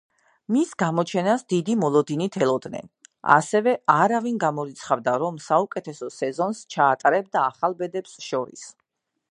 მის 0.53 0.69
გამოჩენას 0.83 1.43
დიდი 1.53 1.75
მოლოდინით 1.81 2.37
ელოდნენ, 2.45 2.89
ასევე 3.35 3.75
არავინ 3.97 4.41
გამორიცხავდა, 4.47 5.15
რომ 5.25 5.39
საუკეთესო 5.51 6.11
სეზონს 6.19 6.65
ჩაატარებდა 6.77 7.47
ახალბედებს 7.53 8.19
შორის. 8.33 8.69